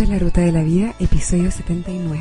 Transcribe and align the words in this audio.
Es 0.00 0.08
La 0.08 0.18
Ruta 0.18 0.40
de 0.40 0.50
la 0.50 0.62
Vida, 0.62 0.94
episodio 0.98 1.50
79. 1.50 2.18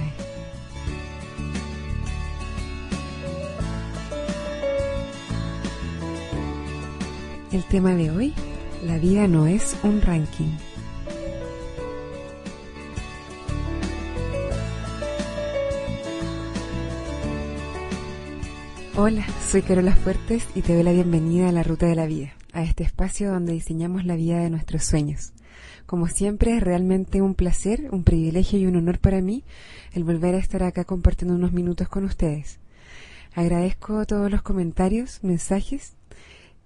El 7.53 7.63
tema 7.63 7.95
de 7.95 8.11
hoy, 8.11 8.33
la 8.83 8.97
vida 8.97 9.29
no 9.29 9.47
es 9.47 9.77
un 9.83 10.01
ranking. 10.01 10.51
Hola, 18.97 19.25
soy 19.49 19.61
Carola 19.61 19.95
Fuertes 19.95 20.45
y 20.53 20.63
te 20.63 20.73
doy 20.73 20.83
la 20.83 20.91
bienvenida 20.91 21.47
a 21.47 21.53
La 21.53 21.63
Ruta 21.63 21.85
de 21.85 21.95
la 21.95 22.07
Vida, 22.07 22.33
a 22.51 22.61
este 22.61 22.83
espacio 22.83 23.31
donde 23.31 23.53
diseñamos 23.53 24.03
la 24.03 24.17
vida 24.17 24.39
de 24.39 24.49
nuestros 24.49 24.83
sueños. 24.83 25.31
Como 25.85 26.07
siempre, 26.07 26.57
es 26.57 26.63
realmente 26.63 27.21
un 27.21 27.35
placer, 27.35 27.87
un 27.91 28.03
privilegio 28.03 28.59
y 28.59 28.65
un 28.65 28.75
honor 28.75 28.99
para 28.99 29.21
mí 29.21 29.43
el 29.93 30.03
volver 30.03 30.35
a 30.35 30.39
estar 30.39 30.63
acá 30.63 30.83
compartiendo 30.83 31.35
unos 31.35 31.53
minutos 31.53 31.89
con 31.89 32.05
ustedes. 32.05 32.59
Agradezco 33.33 34.05
todos 34.05 34.29
los 34.31 34.41
comentarios, 34.41 35.19
mensajes 35.23 35.93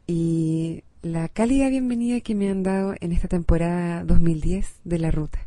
y 0.07 0.83
la 1.02 1.27
cálida 1.27 1.69
bienvenida 1.69 2.21
que 2.21 2.35
me 2.35 2.49
han 2.49 2.63
dado 2.63 2.95
en 2.99 3.11
esta 3.11 3.27
temporada 3.27 4.03
2010 4.05 4.75
de 4.83 4.99
la 4.99 5.11
ruta. 5.11 5.39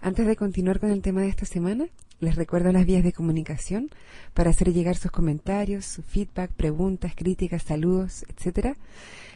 Antes 0.00 0.26
de 0.26 0.36
continuar 0.36 0.80
con 0.80 0.90
el 0.90 1.02
tema 1.02 1.22
de 1.22 1.28
esta 1.28 1.46
semana, 1.46 1.86
les 2.20 2.36
recuerdo 2.36 2.72
las 2.72 2.86
vías 2.86 3.04
de 3.04 3.12
comunicación 3.12 3.90
para 4.32 4.50
hacer 4.50 4.72
llegar 4.72 4.96
sus 4.96 5.10
comentarios, 5.10 5.84
su 5.84 6.02
feedback, 6.02 6.50
preguntas, 6.52 7.12
críticas, 7.14 7.62
saludos, 7.62 8.24
etcétera 8.28 8.76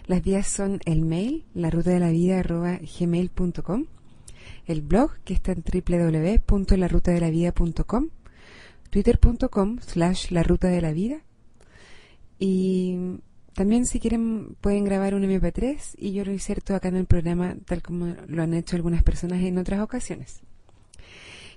las 0.09 0.23
vías 0.23 0.49
son 0.49 0.81
el 0.87 1.03
mail, 1.03 1.45
la 1.53 1.69
ruta 1.69 1.91
de 1.91 2.01
la 2.01 2.09
vida 2.09 2.43
gmail.com, 2.43 3.85
el 4.67 4.81
blog 4.81 5.11
que 5.23 5.35
está 5.35 5.53
en 5.53 5.63
www.larutadelavida.com, 5.63 8.09
twitter.com 8.89 9.79
slash 9.81 10.31
la 10.31 10.43
ruta 10.43 10.69
de 10.69 10.81
la 10.81 10.93
vida 10.93 11.19
y 12.39 13.19
también 13.53 13.85
si 13.85 14.01
quieren 14.01 14.57
pueden 14.63 14.85
grabar 14.85 15.15
un 15.15 15.25
MP3 15.25 15.97
y 15.99 16.13
yo 16.13 16.25
lo 16.25 16.33
inserto 16.33 16.75
acá 16.75 16.89
en 16.89 16.97
el 16.97 17.05
programa 17.05 17.57
tal 17.67 17.83
como 17.83 18.17
lo 18.29 18.43
han 18.43 18.55
hecho 18.55 18.77
algunas 18.77 19.03
personas 19.03 19.43
en 19.43 19.59
otras 19.59 19.81
ocasiones. 19.81 20.41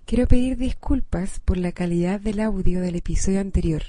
Quiero 0.05 0.27
pedir 0.27 0.57
disculpas 0.57 1.39
por 1.39 1.57
la 1.57 1.71
calidad 1.71 2.19
del 2.19 2.41
audio 2.41 2.81
del 2.81 2.95
episodio 2.95 3.39
anterior. 3.39 3.83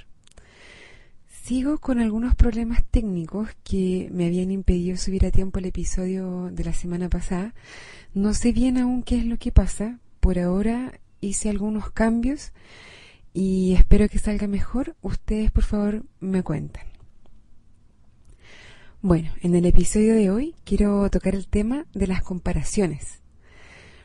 Sigo 1.43 1.79
con 1.79 1.99
algunos 1.99 2.37
problemas 2.37 2.85
técnicos 2.85 3.49
que 3.65 4.09
me 4.13 4.27
habían 4.27 4.53
impedido 4.53 4.97
subir 4.97 5.27
a 5.27 5.33
tiempo 5.33 5.59
el 5.59 5.65
episodio 5.65 6.51
de 6.53 6.63
la 6.63 6.73
semana 6.73 7.09
pasada. 7.09 7.55
No 8.15 8.35
sé 8.35 8.53
bien 8.53 8.79
aún 8.79 9.03
qué 9.03 9.19
es 9.19 9.25
lo 9.25 9.37
que 9.37 9.51
pasa. 9.51 9.99
Por 10.21 10.39
ahora 10.39 11.01
hice 11.21 11.51
algunos 11.51 11.91
cambios 11.91 12.53
y 13.35 13.75
espero 13.75 14.09
que 14.09 14.21
salga 14.21 14.47
mejor. 14.47 14.95
Ustedes 15.03 15.51
por 15.51 15.65
favor 15.65 16.05
me 16.21 16.45
cuentan. 16.45 16.87
Bueno, 19.01 19.33
en 19.41 19.57
el 19.57 19.67
episodio 19.67 20.15
de 20.15 20.31
hoy 20.31 20.55
quiero 20.63 21.11
tocar 21.11 21.35
el 21.35 21.49
tema 21.49 21.87
de 21.93 22.07
las 22.07 22.23
comparaciones. 22.23 23.21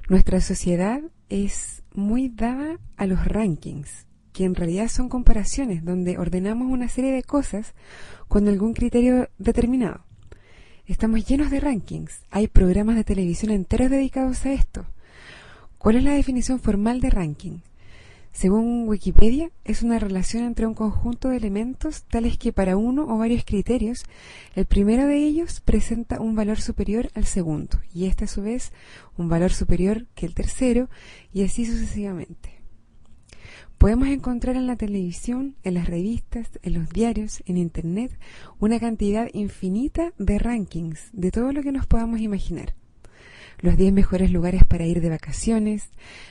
Nuestra 0.10 0.42
sociedad 0.42 1.02
es 1.30 1.84
muy 1.94 2.30
dada 2.30 2.80
a 2.96 3.06
los 3.06 3.26
rankings 3.26 4.06
que 4.34 4.46
en 4.46 4.54
realidad 4.54 4.88
son 4.88 5.10
comparaciones 5.10 5.84
donde 5.84 6.20
ordenamos 6.20 6.72
una 6.72 6.90
serie 6.90 7.12
de 7.12 7.24
cosas 7.24 7.74
con 8.28 8.48
algún 8.48 8.74
criterio 8.74 9.30
determinado. 9.40 10.06
Estamos 10.86 11.26
llenos 11.26 11.50
de 11.50 11.60
rankings. 11.60 12.22
Hay 12.30 12.48
programas 12.48 12.98
de 12.98 13.04
televisión 13.04 13.52
enteros 13.52 13.90
dedicados 13.90 14.46
a 14.46 14.54
esto. 14.54 14.86
¿Cuál 15.80 15.96
es 15.96 16.04
la 16.04 16.14
definición 16.14 16.60
formal 16.60 17.02
de 17.02 17.10
ranking? 17.10 17.60
Según 18.32 18.88
Wikipedia, 18.88 19.50
es 19.64 19.82
una 19.82 19.98
relación 19.98 20.44
entre 20.44 20.68
un 20.68 20.76
conjunto 20.76 21.30
de 21.30 21.38
elementos 21.38 22.04
tales 22.04 22.38
que 22.38 22.54
para 22.54 22.78
uno 22.78 23.04
o 23.04 23.18
varios 23.18 23.44
criterios, 23.44 24.06
el 24.56 24.66
primero 24.66 25.08
de 25.08 25.18
ellos 25.18 25.62
presenta 25.62 26.20
un 26.20 26.36
valor 26.36 26.62
superior 26.62 27.10
al 27.16 27.26
segundo 27.26 27.80
y 27.94 28.06
este 28.06 28.26
a 28.26 28.28
su 28.28 28.44
vez 28.44 28.74
un 29.18 29.28
valor 29.28 29.52
superior 29.52 30.06
que 30.14 30.26
el 30.26 30.36
tercero 30.36 30.90
y 31.34 31.44
así 31.44 31.66
sucesivamente. 31.66 32.58
Podemos 33.78 34.08
encontrar 34.08 34.56
en 34.56 34.66
la 34.66 34.76
televisión, 34.76 35.56
en 35.64 35.76
las 35.76 35.88
revistas, 35.88 36.50
en 36.64 36.74
los 36.74 36.90
diarios, 36.90 37.44
en 37.46 37.58
Internet, 37.58 38.18
una 38.60 38.80
cantidad 38.80 39.30
infinita 39.34 40.14
de 40.18 40.40
rankings 40.40 41.10
de 41.14 41.30
todo 41.32 41.52
lo 41.52 41.62
que 41.62 41.72
nos 41.72 41.86
podamos 41.86 42.20
imaginar. 42.20 42.74
Los 43.60 43.76
10 43.76 43.92
mejores 43.92 44.32
lugares 44.32 44.64
para 44.66 44.86
ir 44.86 45.02
de 45.02 45.10
vacaciones, 45.10 45.90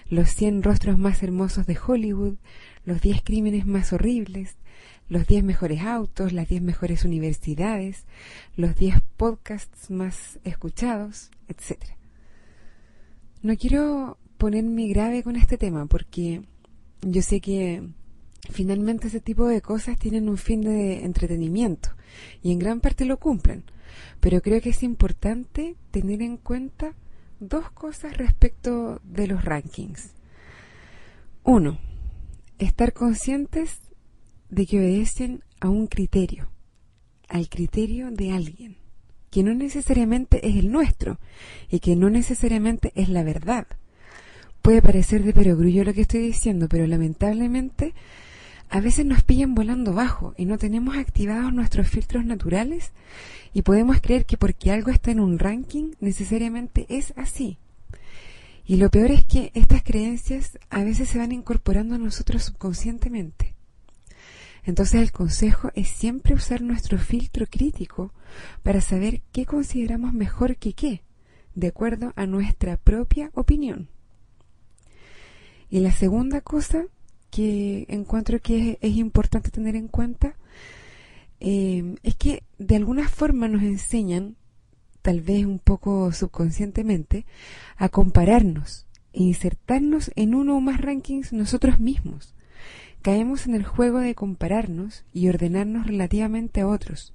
los 0.08 0.30
100 0.30 0.62
rostros 0.62 0.96
más 0.96 1.22
hermosos 1.22 1.66
de 1.66 1.76
Hollywood, 1.76 2.36
los 2.84 3.00
10 3.00 3.22
crímenes 3.22 3.66
más 3.66 3.92
horribles, 3.92 4.56
los 5.08 5.26
10 5.26 5.44
mejores 5.44 5.82
autos, 5.82 6.32
las 6.32 6.48
10 6.48 6.62
mejores 6.62 7.04
universidades, 7.04 8.04
los 8.56 8.76
10 8.76 9.00
podcasts 9.16 9.90
más 9.90 10.38
escuchados, 10.44 11.30
etc. 11.48 11.82
No 13.42 13.56
quiero 13.56 14.18
ponerme 14.38 14.88
grave 14.88 15.22
con 15.22 15.36
este 15.36 15.58
tema 15.58 15.86
porque 15.86 16.42
yo 17.02 17.22
sé 17.22 17.40
que 17.40 17.88
finalmente 18.50 19.08
ese 19.08 19.20
tipo 19.20 19.46
de 19.46 19.60
cosas 19.60 19.98
tienen 19.98 20.28
un 20.28 20.38
fin 20.38 20.60
de 20.62 21.04
entretenimiento 21.04 21.90
y 22.42 22.52
en 22.52 22.58
gran 22.58 22.80
parte 22.80 23.04
lo 23.04 23.18
cumplen. 23.18 23.64
Pero 24.20 24.40
creo 24.42 24.60
que 24.60 24.70
es 24.70 24.82
importante 24.82 25.76
tener 25.90 26.22
en 26.22 26.36
cuenta 26.36 26.94
dos 27.40 27.70
cosas 27.70 28.16
respecto 28.16 29.00
de 29.04 29.26
los 29.26 29.44
rankings. 29.44 30.14
Uno, 31.44 31.78
estar 32.58 32.92
conscientes 32.92 33.80
de 34.48 34.66
que 34.66 34.78
obedecen 34.78 35.42
a 35.60 35.68
un 35.68 35.86
criterio, 35.86 36.50
al 37.28 37.48
criterio 37.48 38.10
de 38.10 38.32
alguien, 38.32 38.76
que 39.30 39.42
no 39.42 39.54
necesariamente 39.54 40.48
es 40.48 40.56
el 40.56 40.70
nuestro 40.70 41.18
y 41.68 41.80
que 41.80 41.96
no 41.96 42.10
necesariamente 42.10 42.92
es 42.94 43.08
la 43.08 43.22
verdad 43.22 43.66
puede 44.66 44.82
parecer 44.82 45.22
de 45.22 45.32
perogrullo 45.32 45.84
lo 45.84 45.94
que 45.94 46.00
estoy 46.00 46.18
diciendo, 46.18 46.66
pero 46.68 46.88
lamentablemente 46.88 47.94
a 48.68 48.80
veces 48.80 49.06
nos 49.06 49.22
pillan 49.22 49.54
volando 49.54 49.92
bajo 49.92 50.34
y 50.36 50.44
no 50.44 50.58
tenemos 50.58 50.96
activados 50.96 51.52
nuestros 51.52 51.88
filtros 51.88 52.24
naturales 52.24 52.92
y 53.52 53.62
podemos 53.62 54.00
creer 54.00 54.26
que 54.26 54.36
porque 54.36 54.70
algo 54.70 54.90
está 54.90 55.10
en 55.10 55.20
un 55.20 55.38
ranking 55.38 55.92
necesariamente 56.00 56.86
es 56.88 57.12
así. 57.16 57.58
Y 58.66 58.76
lo 58.76 58.90
peor 58.90 59.12
es 59.12 59.24
que 59.24 59.52
estas 59.54 59.82
creencias 59.82 60.58
a 60.70 60.82
veces 60.82 61.08
se 61.08 61.18
van 61.18 61.32
incorporando 61.32 61.94
a 61.94 61.98
nosotros 61.98 62.42
subconscientemente. 62.42 63.54
Entonces 64.64 65.00
el 65.00 65.12
consejo 65.12 65.70
es 65.74 65.88
siempre 65.88 66.34
usar 66.34 66.60
nuestro 66.60 66.98
filtro 66.98 67.46
crítico 67.46 68.12
para 68.64 68.80
saber 68.80 69.22
qué 69.30 69.46
consideramos 69.46 70.12
mejor 70.12 70.56
que 70.56 70.72
qué, 70.72 71.02
de 71.54 71.68
acuerdo 71.68 72.12
a 72.16 72.26
nuestra 72.26 72.76
propia 72.76 73.30
opinión. 73.34 73.88
Y 75.70 75.80
la 75.80 75.92
segunda 75.92 76.40
cosa 76.40 76.86
que 77.36 77.84
encuentro 77.90 78.40
que 78.40 78.78
es, 78.80 78.96
importante 78.96 79.50
tener 79.50 79.76
en 79.76 79.88
cuenta 79.88 80.36
eh, 81.38 81.96
es 82.02 82.14
que 82.14 82.44
de 82.56 82.76
alguna 82.76 83.08
forma 83.08 83.46
nos 83.46 83.62
enseñan, 83.62 84.36
tal 85.02 85.20
vez 85.20 85.44
un 85.44 85.58
poco 85.58 86.10
subconscientemente, 86.12 87.26
a 87.76 87.90
compararnos 87.90 88.86
e 89.12 89.22
insertarnos 89.22 90.12
en 90.16 90.34
uno 90.34 90.56
o 90.56 90.60
más 90.62 90.80
rankings 90.80 91.34
nosotros 91.34 91.78
mismos. 91.78 92.34
Caemos 93.02 93.44
en 93.44 93.54
el 93.54 93.64
juego 93.64 93.98
de 93.98 94.14
compararnos 94.14 95.04
y 95.12 95.28
ordenarnos 95.28 95.86
relativamente 95.86 96.62
a 96.62 96.66
otros, 96.66 97.12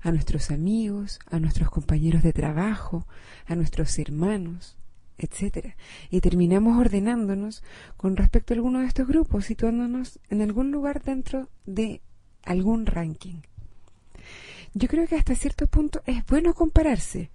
a 0.00 0.12
nuestros 0.12 0.52
amigos, 0.52 1.18
a 1.28 1.40
nuestros 1.40 1.70
compañeros 1.70 2.22
de 2.22 2.32
trabajo, 2.32 3.08
a 3.46 3.56
nuestros 3.56 3.98
hermanos, 3.98 4.76
etcétera, 5.18 5.76
y 6.10 6.20
terminamos 6.20 6.78
ordenándonos 6.78 7.62
con 7.96 8.16
respecto 8.16 8.52
a 8.52 8.56
alguno 8.56 8.80
de 8.80 8.86
estos 8.86 9.06
grupos, 9.06 9.46
situándonos 9.46 10.18
en 10.30 10.42
algún 10.42 10.70
lugar 10.70 11.02
dentro 11.02 11.48
de 11.64 12.00
algún 12.44 12.86
ranking. 12.86 13.42
Yo 14.74 14.88
creo 14.88 15.06
que 15.06 15.16
hasta 15.16 15.34
cierto 15.34 15.66
punto 15.68 16.02
es 16.04 16.24
bueno 16.26 16.52
compararse, 16.52 17.30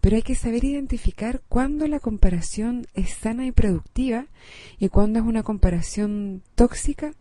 pero 0.00 0.16
hay 0.16 0.22
que 0.22 0.34
saber 0.34 0.64
identificar 0.64 1.42
cuándo 1.48 1.86
la 1.88 2.00
comparación 2.00 2.86
es 2.94 3.10
sana 3.10 3.44
y 3.46 3.52
productiva 3.52 4.26
y 4.78 4.88
cuándo 4.88 5.18
es 5.18 5.24
una 5.26 5.42
comparación 5.42 6.42
tóxica 6.54 7.12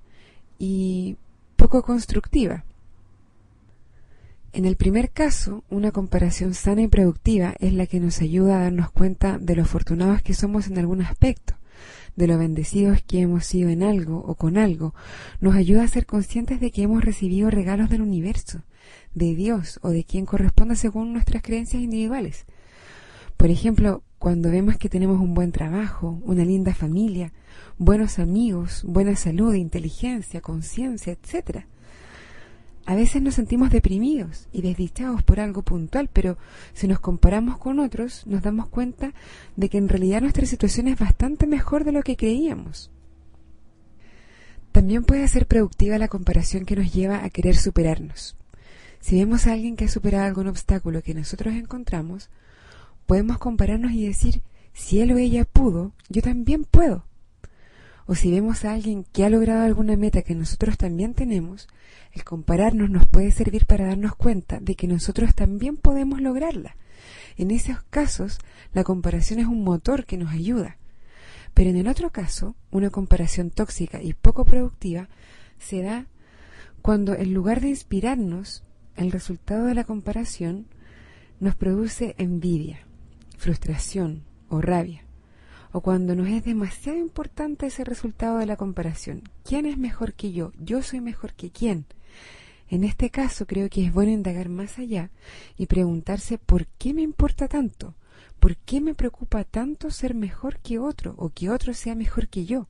y 0.58 1.18
poco 1.58 1.84
constructiva. 1.84 2.64
En 4.56 4.64
el 4.64 4.78
primer 4.78 5.12
caso, 5.12 5.66
una 5.70 5.92
comparación 5.92 6.54
sana 6.54 6.82
y 6.82 6.88
productiva 6.88 7.56
es 7.60 7.74
la 7.74 7.88
que 7.88 8.00
nos 8.00 8.22
ayuda 8.22 8.56
a 8.56 8.64
darnos 8.64 8.90
cuenta 8.90 9.38
de 9.38 9.54
lo 9.54 9.64
afortunados 9.64 10.22
que 10.22 10.34
somos 10.34 10.68
en 10.68 10.78
algún 10.78 11.02
aspecto, 11.02 11.56
de 12.16 12.28
lo 12.28 12.38
bendecidos 12.38 13.02
que 13.02 13.20
hemos 13.20 13.46
sido 13.46 13.68
en 13.68 13.84
algo 13.84 14.20
o 14.20 14.36
con 14.36 14.58
algo, 14.58 14.96
nos 15.42 15.56
ayuda 15.56 15.84
a 15.84 15.90
ser 15.90 16.06
conscientes 16.06 16.62
de 16.62 16.72
que 16.72 16.84
hemos 16.84 17.04
recibido 17.04 17.50
regalos 17.50 17.90
del 17.90 18.02
universo, 18.02 18.62
de 19.14 19.36
Dios 19.36 19.82
o 19.82 19.90
de 19.90 20.06
quien 20.06 20.26
corresponda 20.26 20.76
según 20.76 21.12
nuestras 21.12 21.44
creencias 21.44 21.84
individuales. 21.84 22.46
Por 23.36 23.50
ejemplo, 23.50 24.04
cuando 24.20 24.50
vemos 24.52 24.78
que 24.78 24.88
tenemos 24.88 25.20
un 25.20 25.34
buen 25.34 25.52
trabajo, 25.52 26.22
una 26.24 26.46
linda 26.46 26.74
familia, 26.74 27.34
buenos 27.78 28.20
amigos, 28.20 28.86
buena 28.88 29.18
salud, 29.18 29.54
inteligencia, 29.54 30.40
conciencia, 30.40 31.12
etc. 31.12 31.66
A 32.86 32.94
veces 32.94 33.22
nos 33.22 33.34
sentimos 33.34 33.72
deprimidos 33.72 34.48
y 34.52 34.62
desdichados 34.62 35.24
por 35.24 35.40
algo 35.40 35.64
puntual, 35.64 36.08
pero 36.14 36.38
si 36.74 36.88
nos 36.88 37.00
comparamos 37.00 37.58
con 37.58 37.80
otros, 37.80 38.28
nos 38.28 38.44
damos 38.44 38.68
cuenta 38.68 39.14
de 39.56 39.70
que 39.70 39.80
en 39.80 39.90
realidad 39.90 40.22
nuestra 40.22 40.46
situación 40.46 40.88
es 40.88 41.00
bastante 41.00 41.48
mejor 41.48 41.84
de 41.84 41.92
lo 41.92 42.04
que 42.04 42.16
creíamos. 42.16 42.92
También 44.72 45.04
puede 45.04 45.28
ser 45.28 45.48
productiva 45.48 45.98
la 45.98 46.10
comparación 46.10 46.66
que 46.66 46.76
nos 46.76 46.94
lleva 46.94 47.24
a 47.24 47.30
querer 47.32 47.56
superarnos. 47.56 48.36
Si 49.00 49.18
vemos 49.18 49.48
a 49.48 49.54
alguien 49.54 49.76
que 49.76 49.86
ha 49.86 49.88
superado 49.88 50.26
algún 50.26 50.48
obstáculo 50.48 51.02
que 51.02 51.16
nosotros 51.16 51.56
encontramos, 51.56 52.30
podemos 53.08 53.40
compararnos 53.40 53.94
y 53.94 54.06
decir, 54.06 54.42
si 54.74 55.00
él 55.00 55.12
o 55.12 55.18
ella 55.18 55.46
pudo, 55.46 55.94
yo 56.10 56.22
también 56.22 56.66
puedo. 56.66 57.06
O 58.08 58.16
si 58.16 58.32
vemos 58.32 58.66
a 58.66 58.74
alguien 58.74 59.04
que 59.04 59.26
ha 59.26 59.30
logrado 59.30 59.64
alguna 59.64 59.98
meta 59.98 60.22
que 60.22 60.36
nosotros 60.36 60.78
también 60.78 61.14
tenemos, 61.14 61.68
el 62.14 62.24
compararnos 62.24 62.90
nos 62.90 63.08
puede 63.08 63.32
servir 63.32 63.66
para 63.66 63.88
darnos 63.88 64.16
cuenta 64.16 64.60
de 64.60 64.76
que 64.76 64.88
nosotros 64.88 65.34
también 65.34 65.78
podemos 65.78 66.22
lograrla. 66.22 66.76
En 67.38 67.52
esos 67.52 67.82
casos, 67.90 68.40
la 68.74 68.84
comparación 68.84 69.40
es 69.40 69.48
un 69.48 69.64
motor 69.64 70.06
que 70.06 70.18
nos 70.18 70.32
ayuda. 70.32 70.78
Pero 71.54 71.70
en 71.70 71.78
el 71.78 71.88
otro 71.88 72.12
caso, 72.12 72.56
una 72.72 72.90
comparación 72.90 73.50
tóxica 73.50 74.02
y 74.02 74.14
poco 74.14 74.46
productiva 74.46 75.10
se 75.58 75.82
da 75.82 76.06
cuando 76.82 77.16
en 77.16 77.34
lugar 77.34 77.62
de 77.62 77.70
inspirarnos, 77.70 78.64
el 78.96 79.12
resultado 79.12 79.66
de 79.66 79.74
la 79.74 79.84
comparación 79.84 80.68
nos 81.40 81.56
produce 81.56 82.16
envidia, 82.18 82.86
frustración 83.38 84.24
o 84.50 84.62
rabia, 84.62 85.04
o 85.76 85.82
cuando 85.82 86.16
nos 86.16 86.30
es 86.30 86.46
demasiado 86.46 86.98
importante 86.98 87.66
ese 87.66 87.84
resultado 87.84 88.38
de 88.38 88.46
la 88.46 88.56
comparación. 88.56 89.24
¿Quién 89.44 89.66
es 89.66 89.78
mejor 89.78 90.14
que 90.14 90.32
yo? 90.32 90.54
¿Yo 90.58 90.82
soy 90.82 91.02
mejor 91.02 91.34
que 91.34 91.52
quién? 91.52 91.84
En 92.70 92.86
este 92.86 93.10
caso 93.10 93.46
creo 93.46 93.70
que 93.70 93.86
es 93.86 93.92
bueno 93.92 94.14
indagar 94.14 94.48
más 94.48 94.80
allá 94.80 95.10
y 95.58 95.66
preguntarse 95.66 96.38
por 96.38 96.66
qué 96.66 96.94
me 96.94 97.02
importa 97.02 97.50
tanto, 97.50 97.94
¿Por 98.40 98.56
qué 98.56 98.80
me 98.80 98.94
preocupa 98.94 99.44
tanto 99.44 99.92
ser 99.92 100.16
mejor 100.16 100.60
que 100.60 100.80
otro 100.80 101.14
o 101.18 101.32
que 101.32 101.50
otro 101.50 101.74
sea 101.74 101.94
mejor 101.94 102.30
que 102.30 102.46
yo? 102.46 102.70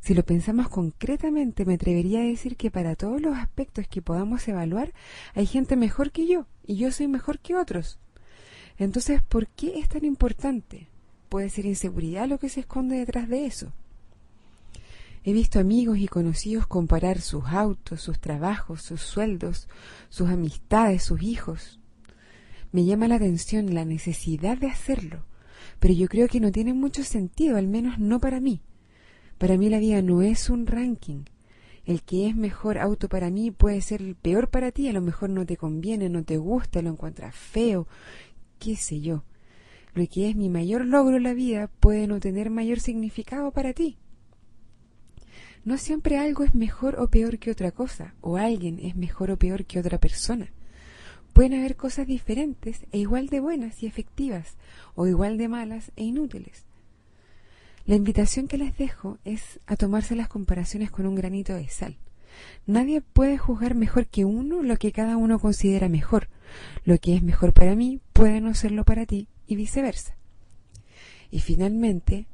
Si 0.00 0.14
lo 0.14 0.22
pensamos 0.22 0.68
concretamente, 0.68 1.64
me 1.64 1.74
atrevería 1.74 2.20
a 2.20 2.24
decir 2.24 2.56
que 2.56 2.70
para 2.70 2.94
todos 2.94 3.20
los 3.20 3.36
aspectos 3.36 3.88
que 3.88 4.00
podamos 4.00 4.46
evaluar, 4.46 4.92
hay 5.34 5.46
gente 5.46 5.74
mejor 5.74 6.12
que 6.12 6.28
yo 6.28 6.46
y 6.64 6.76
yo 6.76 6.92
soy 6.92 7.08
mejor 7.08 7.40
que 7.40 7.56
otros. 7.56 7.98
Entonces, 8.76 9.22
¿por 9.22 9.48
qué 9.48 9.80
es 9.80 9.88
tan 9.88 10.04
importante? 10.04 10.86
Puede 11.28 11.50
ser 11.50 11.66
inseguridad 11.66 12.28
lo 12.28 12.38
que 12.38 12.48
se 12.48 12.60
esconde 12.60 12.96
detrás 12.96 13.28
de 13.28 13.46
eso. 13.46 13.72
He 15.24 15.32
visto 15.32 15.58
amigos 15.58 15.98
y 15.98 16.08
conocidos 16.08 16.66
comparar 16.66 17.20
sus 17.20 17.44
autos, 17.46 18.00
sus 18.00 18.18
trabajos, 18.18 18.82
sus 18.82 19.02
sueldos, 19.02 19.68
sus 20.08 20.30
amistades, 20.30 21.02
sus 21.02 21.22
hijos, 21.22 21.78
me 22.70 22.84
llama 22.84 23.08
la 23.08 23.14
atención 23.14 23.72
la 23.74 23.86
necesidad 23.86 24.58
de 24.58 24.66
hacerlo, 24.66 25.24
pero 25.78 25.94
yo 25.94 26.06
creo 26.06 26.28
que 26.28 26.38
no 26.38 26.52
tiene 26.52 26.74
mucho 26.74 27.02
sentido, 27.02 27.56
al 27.56 27.66
menos 27.66 27.98
no 27.98 28.20
para 28.20 28.40
mí. 28.40 28.60
Para 29.38 29.56
mí 29.56 29.70
la 29.70 29.78
vida 29.78 30.02
no 30.02 30.20
es 30.20 30.50
un 30.50 30.66
ranking. 30.66 31.24
El 31.86 32.02
que 32.02 32.28
es 32.28 32.36
mejor 32.36 32.76
auto 32.76 33.08
para 33.08 33.30
mí 33.30 33.50
puede 33.50 33.80
ser 33.80 34.02
el 34.02 34.16
peor 34.16 34.48
para 34.48 34.70
ti, 34.70 34.86
a 34.88 34.92
lo 34.92 35.00
mejor 35.00 35.30
no 35.30 35.46
te 35.46 35.56
conviene, 35.56 36.10
no 36.10 36.24
te 36.24 36.36
gusta, 36.36 36.82
lo 36.82 36.90
encuentras 36.90 37.34
feo, 37.34 37.86
qué 38.58 38.76
sé 38.76 39.00
yo. 39.00 39.24
Lo 39.98 40.06
que 40.06 40.30
es 40.30 40.36
mi 40.36 40.48
mayor 40.48 40.84
logro 40.84 41.16
en 41.16 41.24
la 41.24 41.34
vida 41.34 41.66
puede 41.80 42.06
no 42.06 42.20
tener 42.20 42.50
mayor 42.50 42.78
significado 42.78 43.50
para 43.50 43.72
ti. 43.72 43.96
No 45.64 45.76
siempre 45.76 46.18
algo 46.18 46.44
es 46.44 46.54
mejor 46.54 47.00
o 47.00 47.10
peor 47.10 47.40
que 47.40 47.50
otra 47.50 47.72
cosa, 47.72 48.14
o 48.20 48.36
alguien 48.36 48.78
es 48.78 48.94
mejor 48.94 49.32
o 49.32 49.38
peor 49.38 49.64
que 49.64 49.80
otra 49.80 49.98
persona. 49.98 50.52
Pueden 51.32 51.54
haber 51.54 51.74
cosas 51.74 52.06
diferentes 52.06 52.86
e 52.92 52.98
igual 52.98 53.26
de 53.26 53.40
buenas 53.40 53.82
y 53.82 53.86
efectivas, 53.86 54.56
o 54.94 55.08
igual 55.08 55.36
de 55.36 55.48
malas 55.48 55.90
e 55.96 56.04
inútiles. 56.04 56.64
La 57.84 57.96
invitación 57.96 58.46
que 58.46 58.56
les 58.56 58.78
dejo 58.78 59.18
es 59.24 59.58
a 59.66 59.74
tomarse 59.74 60.14
las 60.14 60.28
comparaciones 60.28 60.92
con 60.92 61.06
un 61.06 61.16
granito 61.16 61.54
de 61.54 61.66
sal. 61.66 61.96
Nadie 62.68 63.00
puede 63.00 63.36
juzgar 63.36 63.74
mejor 63.74 64.06
que 64.06 64.24
uno 64.24 64.62
lo 64.62 64.76
que 64.76 64.92
cada 64.92 65.16
uno 65.16 65.40
considera 65.40 65.88
mejor. 65.88 66.28
Lo 66.84 66.98
que 66.98 67.16
es 67.16 67.22
mejor 67.24 67.52
para 67.52 67.74
mí 67.74 68.00
puede 68.12 68.40
no 68.40 68.54
serlo 68.54 68.84
para 68.84 69.04
ti 69.04 69.26
y 69.48 69.56
viceversa. 69.56 70.16
Y 71.30 71.40
finalmente, 71.40 72.26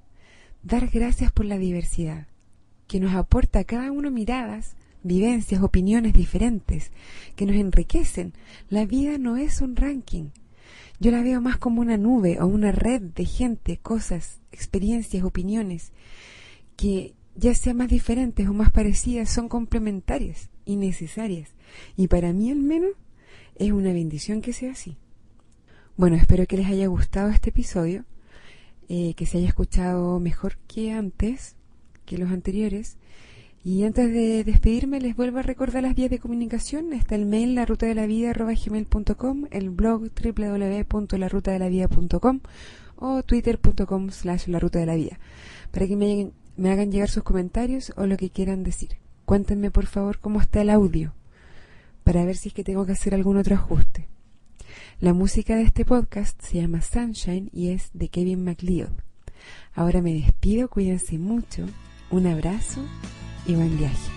dar 0.63 0.89
gracias 0.89 1.33
por 1.33 1.47
la 1.47 1.57
diversidad, 1.57 2.27
que 2.87 3.01
nos 3.01 3.15
aporta 3.15 3.61
a 3.61 3.65
cada 3.65 3.91
uno 3.91 4.11
miradas, 4.11 4.77
vivencias, 5.03 5.63
opiniones 5.63 6.13
diferentes 6.13 6.91
que 7.37 7.47
nos 7.47 7.57
enriquecen. 7.57 8.35
La 8.69 8.85
vida 8.85 9.17
no 9.19 9.37
es 9.37 9.61
un 9.61 9.77
ranking. 9.77 10.31
Yo 11.01 11.11
la 11.11 11.23
veo 11.23 11.41
más 11.41 11.59
como 11.59 11.81
una 11.81 11.97
nube 11.97 12.41
o 12.41 12.47
una 12.47 12.73
red 12.73 13.03
de 13.03 13.25
gente, 13.25 13.79
cosas, 13.79 14.41
experiencias, 14.53 15.25
opiniones, 15.25 15.93
que 16.77 17.15
ya 17.37 17.55
sean 17.55 17.79
más 17.79 17.89
diferentes 17.89 18.49
o 18.49 18.55
más 18.55 18.71
parecidas, 18.71 19.31
son 19.31 19.49
complementarias 19.49 20.51
y 20.65 20.77
necesarias. 20.77 21.51
Y 21.97 22.09
para 22.09 22.33
mí 22.33 22.51
al 22.51 22.61
menos 22.61 22.93
es 23.57 23.73
una 23.73 23.93
bendición 23.93 24.41
que 24.41 24.53
sea 24.53 24.73
así. 24.73 24.97
Bueno, 25.97 26.17
espero 26.17 26.45
que 26.47 26.57
les 26.57 26.67
haya 26.67 26.89
gustado 26.89 27.31
este 27.31 27.51
episodio, 27.51 28.05
eh, 28.89 29.15
que 29.15 29.27
se 29.27 29.39
haya 29.39 29.47
escuchado 29.47 30.19
mejor 30.19 30.57
que 30.67 30.91
antes, 30.91 31.55
que 32.05 32.19
los 32.19 32.33
anteriores. 32.33 32.97
Y 33.63 33.85
antes 33.85 34.13
de 34.13 34.43
despedirme, 34.43 35.01
les 35.01 35.15
vuelvo 35.15 35.39
a 35.39 35.43
recordar 35.43 35.85
las 35.85 35.95
vías 35.95 36.11
de 36.11 36.19
comunicación. 36.19 36.93
Está 36.93 37.15
el 37.15 37.27
mail 37.27 37.55
la 37.55 37.65
ruta 37.65 37.87
de 37.87 37.95
la 37.95 38.07
el 38.07 39.71
blog 39.71 40.11
www.larutadelavida.com 40.11 42.41
o 42.97 43.23
twitter.com 43.23 44.11
slash 44.11 44.49
la 44.49 44.59
ruta 44.59 44.81
de 44.81 44.87
la 44.87 44.97
vida 44.97 45.21
para 45.71 45.87
que 45.87 45.95
me, 45.95 46.33
me 46.57 46.73
hagan 46.73 46.91
llegar 46.91 47.09
sus 47.09 47.23
comentarios 47.23 47.93
o 47.97 48.07
lo 48.07 48.17
que 48.17 48.31
quieran 48.31 48.65
decir. 48.65 48.97
Cuéntenme 49.27 49.71
por 49.71 49.87
favor 49.87 50.19
cómo 50.19 50.41
está 50.41 50.61
el 50.61 50.71
audio 50.71 51.15
para 52.03 52.25
ver 52.25 52.37
si 52.37 52.49
es 52.49 52.55
que 52.55 52.65
tengo 52.65 52.85
que 52.85 52.91
hacer 52.93 53.15
algún 53.15 53.37
otro 53.37 53.55
ajuste. 53.55 54.09
La 55.05 55.13
música 55.13 55.55
de 55.55 55.65
este 55.65 55.85
podcast 55.85 56.41
se 56.41 56.63
llama 56.63 56.81
Sunshine 56.81 57.51
y 57.53 57.69
es 57.73 57.91
de 57.93 58.09
Kevin 58.09 58.43
MacLeod. 58.43 58.89
Ahora 59.75 60.01
me 60.01 60.15
despido, 60.15 60.71
cuídense 60.71 61.19
mucho, 61.19 61.67
un 62.11 62.27
abrazo 62.27 62.81
y 63.47 63.55
buen 63.55 63.77
viaje. 63.77 64.11